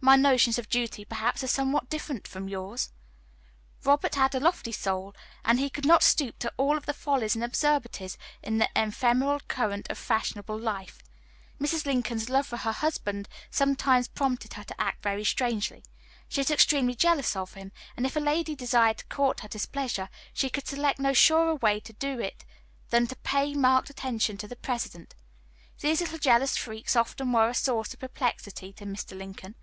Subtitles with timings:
[0.00, 2.92] My notions of duty, perhaps, are somewhat different from yours."
[3.84, 5.12] Robert had a lofty soul,
[5.44, 9.40] and he could not stoop to all of the follies and absurdities of the ephemeral
[9.48, 11.02] current of fashionable life.
[11.60, 11.84] Mrs.
[11.84, 15.84] Lincoln's love for her husband sometimes prompted her to act very strangely.
[16.28, 20.08] She was extremely jealous of him, and if a lady desired to court her displeasure,
[20.32, 22.44] she could select no surer way to do it
[22.90, 25.16] than to pay marked attention to the President.
[25.80, 29.18] These little jealous freaks often were a source of perplexity to Mr.
[29.18, 29.56] Lincoln.